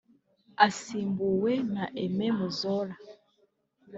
asimbuwe 0.65 1.51
na 1.73 1.83
Aime 2.03 2.27
Muzora 2.37 2.95